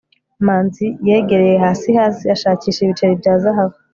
manzi 0.45 0.87
yegereye 1.07 1.57
hasi 1.65 1.87
hasi, 1.99 2.23
ashakisha 2.35 2.79
ibiceri 2.81 3.13
bya 3.21 3.33
zahabu 3.43 3.77